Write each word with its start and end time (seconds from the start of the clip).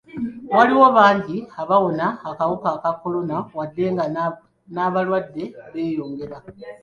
Waliwo 0.55 0.87
bangi 0.97 1.37
abawona 1.61 2.05
akawuka 2.29 2.69
ka 2.83 2.91
kolona 3.01 3.35
wadde 3.57 3.85
nga 3.93 4.05
n'abalwadde 4.73 5.43
beeyongera. 5.71 6.37